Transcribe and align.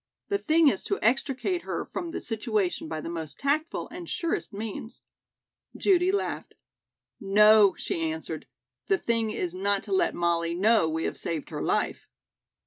The 0.29 0.39
thing 0.39 0.67
is 0.67 0.83
to 0.85 0.97
extricate 1.03 1.61
her 1.61 1.85
from 1.85 2.09
the 2.09 2.21
situation 2.21 2.87
by 2.87 3.01
the 3.01 3.07
most 3.11 3.37
tactful 3.37 3.87
and 3.89 4.09
surest 4.09 4.51
means." 4.51 5.03
Judy 5.77 6.11
laughed. 6.11 6.55
"No," 7.19 7.75
she 7.77 8.01
answered, 8.01 8.47
"the 8.87 8.97
thing 8.97 9.29
is 9.29 9.53
not 9.53 9.83
to 9.83 9.91
let 9.91 10.15
Molly 10.15 10.55
know 10.55 10.89
we 10.89 11.03
have 11.03 11.19
saved 11.19 11.51
her 11.51 11.61
life." 11.61 12.07